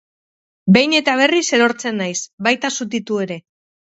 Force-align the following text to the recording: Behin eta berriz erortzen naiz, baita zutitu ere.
Behin 0.77 0.95
eta 0.99 1.13
berriz 1.19 1.43
erortzen 1.57 2.01
naiz, 2.03 2.17
baita 2.47 2.71
zutitu 2.81 3.23
ere. 3.27 3.41